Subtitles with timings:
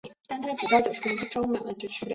[0.03, 2.05] 每周三和周六举办集市。